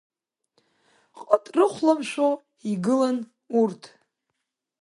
[1.23, 2.29] Ҟыт рыхәлымшәо
[2.71, 3.17] игылан
[3.59, 3.81] урҭ.